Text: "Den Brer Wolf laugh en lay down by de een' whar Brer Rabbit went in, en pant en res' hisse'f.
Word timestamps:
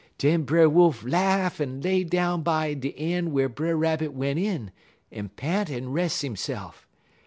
"Den 0.17 0.45
Brer 0.45 0.67
Wolf 0.67 1.03
laugh 1.03 1.61
en 1.61 1.79
lay 1.79 2.03
down 2.03 2.41
by 2.41 2.73
de 2.73 2.89
een' 2.99 3.31
whar 3.31 3.47
Brer 3.47 3.77
Rabbit 3.77 4.13
went 4.13 4.39
in, 4.39 4.71
en 5.11 5.29
pant 5.29 5.69
en 5.69 5.91
res' 5.91 6.21
hisse'f. 6.21 6.87